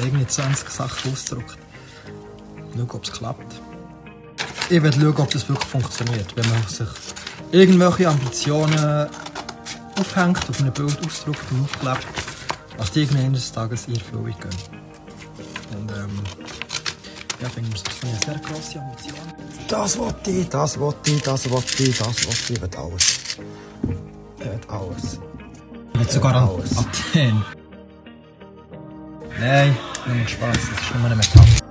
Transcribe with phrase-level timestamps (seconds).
[0.00, 1.58] Mal irgendwie 20 Sachen ausgedruckt.
[2.74, 3.60] Schauen, ob es klappt.
[4.70, 6.34] Ich will schauen, ob das wirklich funktioniert.
[6.36, 6.88] Wenn man sich
[7.52, 9.08] irgendwelche Ambitionen
[9.98, 12.06] aufhängt, auf einem Bild ausdruckt und aufklebt,
[12.78, 14.50] dass die irgendwann eines Tages in Erfüllung gehen.
[15.78, 16.22] Und ähm,
[17.42, 19.18] ja, finde ich, das ist eine sehr grosse Ambition.
[19.68, 23.20] Das wollte ich, das wollte ich, das wollte ich, das wollte ich, ich will alles.
[24.38, 25.20] Ich will alles.
[25.92, 26.78] Ich will sogar Alles.
[26.78, 27.44] Athen.
[29.40, 29.74] Nein,
[30.06, 31.64] nur Spaß, das ist nur eine Metapher.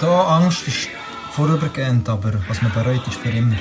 [0.00, 0.88] Da Angst ist
[1.32, 3.56] vorübergehend, aber was man bereut, ist für immer.